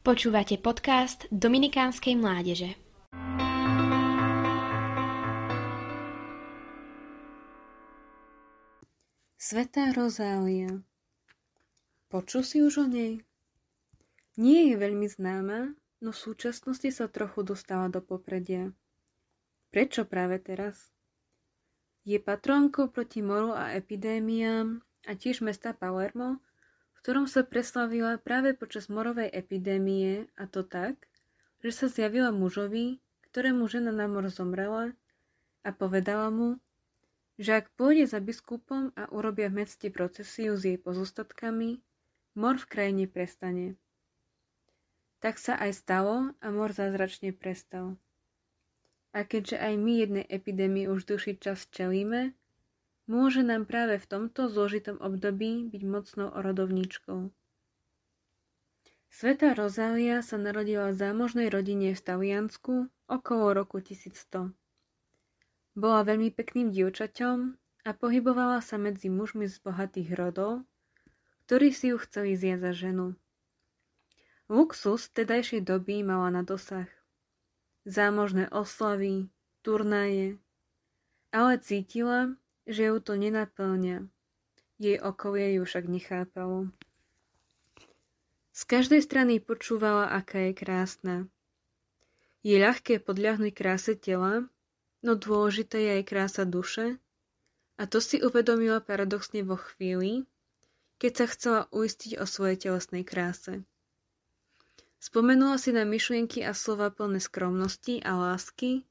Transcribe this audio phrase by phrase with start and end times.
[0.00, 2.72] Počúvate podcast Dominikánskej mládeže.
[9.36, 10.80] Svetá Rozália
[12.08, 13.20] Počul si už o nej?
[14.40, 18.72] Nie je veľmi známa, no v súčasnosti sa trochu dostala do popredia.
[19.68, 20.96] Prečo práve teraz?
[22.08, 26.40] Je patrónkou proti moru a epidémiám a tiež mesta Palermo,
[27.00, 31.08] ktorom sa preslavila práve počas morovej epidémie a to tak,
[31.64, 33.00] že sa zjavila mužovi,
[33.32, 34.92] ktorému žena na mor zomrela
[35.64, 36.60] a povedala mu,
[37.40, 41.80] že ak pôjde za biskupom a urobia v meste procesiu s jej pozostatkami,
[42.36, 43.80] mor v krajine prestane.
[45.24, 47.96] Tak sa aj stalo a mor zázračne prestal.
[49.16, 52.36] A keďže aj my jednej epidémii už duši čas čelíme,
[53.10, 57.34] môže nám práve v tomto zložitom období byť mocnou orodovníčkou.
[59.10, 64.54] Sveta Rozália sa narodila v zámožnej rodine v Taliansku okolo roku 1100.
[65.74, 70.62] Bola veľmi pekným dievčaťom a pohybovala sa medzi mužmi z bohatých rodov,
[71.50, 73.06] ktorí si ju chceli zjať za ženu.
[74.46, 76.86] Luxus tedajšej doby mala na dosah.
[77.82, 79.26] Zámožné oslavy,
[79.66, 80.38] turnaje,
[81.34, 82.34] ale cítila,
[82.70, 84.06] že ju to nenaplňa.
[84.78, 86.70] Jej okolie ju však nechápalo.
[88.54, 91.16] Z každej strany počúvala, aká je krásna.
[92.40, 94.46] Je ľahké podľahnuť kráse tela,
[95.02, 96.96] no dôležité je aj krása duše
[97.80, 100.28] a to si uvedomila paradoxne vo chvíli,
[101.00, 103.64] keď sa chcela uistiť o svojej telesnej kráse.
[105.00, 108.84] Spomenula si na myšlienky a slova plné skromnosti a lásky,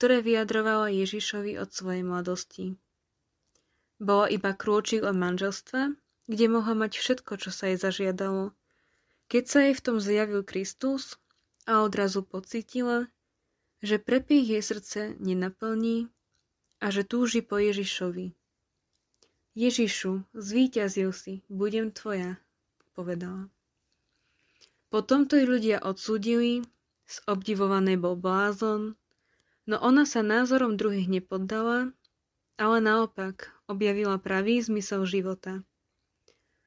[0.00, 2.80] ktoré vyjadrovala Ježišovi od svojej mladosti.
[4.02, 5.94] Bola iba krôčik od manželstva,
[6.26, 8.50] kde mohla mať všetko, čo sa jej zažiadalo.
[9.30, 11.22] Keď sa jej v tom zjavil Kristus
[11.70, 13.06] a odrazu pocítila,
[13.78, 16.10] že prepich jej srdce nenaplní
[16.82, 18.34] a že túži po Ježišovi.
[19.54, 22.42] Ježišu, zvíťazil si, budem tvoja,
[22.98, 23.54] povedala.
[24.90, 26.66] Potom to ľudia odsúdili,
[27.06, 28.98] z obdivovanej bol blázon,
[29.70, 31.94] no ona sa názorom druhých nepoddala
[32.62, 35.64] ale naopak objavila pravý zmysel života.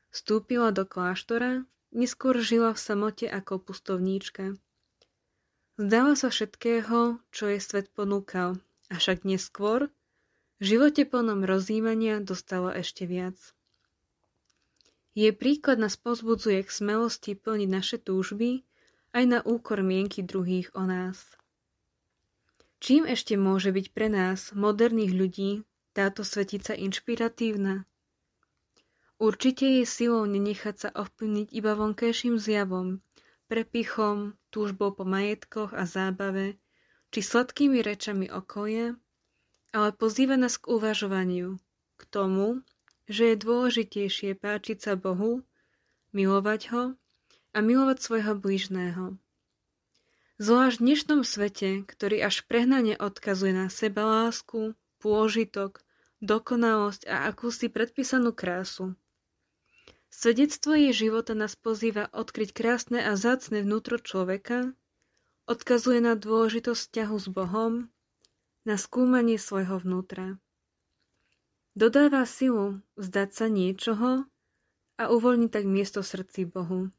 [0.09, 4.57] Vstúpila do kláštora, neskôr žila v samote ako pustovníčka.
[5.77, 8.57] Zdala sa všetkého, čo jej svet ponúkal,
[8.89, 9.93] avšak neskôr
[10.59, 13.35] v živote plnom rozjímania dostala ešte viac.
[15.15, 18.63] Jej príklad nás pozbudzuje k smelosti plniť naše túžby
[19.15, 21.35] aj na úkor mienky druhých o nás.
[22.83, 25.51] Čím ešte môže byť pre nás, moderných ľudí,
[25.95, 27.87] táto svetica inšpiratívna?
[29.15, 32.99] Určite je silou nenechať sa ovplyvniť iba vonkajším zjavom,
[33.47, 36.59] prepichom, túžbou po majetkoch a zábave,
[37.15, 38.99] či sladkými rečami okolia,
[39.71, 41.55] ale pozýva nás k uvažovaniu,
[41.95, 42.59] k tomu,
[43.07, 45.47] že je dôležitejšie páčiť sa Bohu,
[46.11, 46.83] milovať ho
[47.55, 49.15] a milovať svojho blížného.
[50.43, 55.84] Zvlášť v dnešnom svete, ktorý až prehnane odkazuje na seba lásku, pôžitok,
[56.25, 58.97] dokonalosť a akúsi predpísanú krásu.
[60.09, 64.73] Svedectvo jej života nás pozýva odkryť krásne a zácne vnútro človeka,
[65.45, 67.73] odkazuje na dôležitosť vzťahu s Bohom,
[68.65, 70.41] na skúmanie svojho vnútra.
[71.75, 74.25] Dodáva silu vzdať sa niečoho
[74.95, 76.89] a uvoľniť tak miesto srdci Bohu.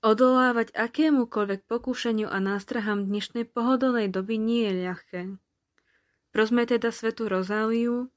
[0.00, 5.20] Odolávať akémukoľvek pokúšaniu a nástrahám dnešnej pohodlnej doby nie je ľahké.
[6.28, 8.12] Prosme teda svetu Rozáliu,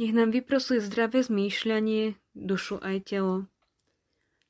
[0.00, 3.36] nech nám vyprosuje zdravé zmýšľanie, dušu aj telo.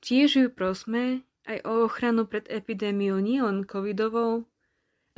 [0.01, 4.47] Tiež ju prosme aj o ochranu pred epidémiou nielen covidovou,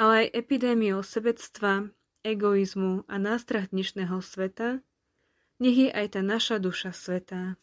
[0.01, 1.93] ale aj epidémiou sebectva,
[2.25, 4.81] egoizmu a nástrah dnešného sveta,
[5.61, 7.61] nech je aj tá naša duša svetá.